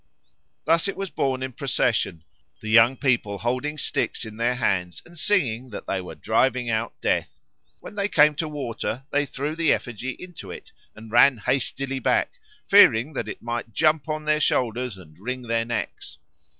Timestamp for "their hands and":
4.37-5.15